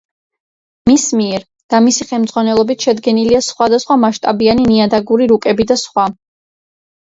მის 0.91 1.03
მიერ 1.17 1.43
და 1.73 1.81
მისი 1.87 2.07
ხელმძღვანელობით 2.11 2.85
შედგენილია 2.87 3.43
სხვადასხვა 3.49 3.99
მასშტაბიანი 4.05 4.65
ნიადაგური 4.71 5.29
რუკები 5.35 5.69
და 5.75 5.79
სხვა. 5.85 6.09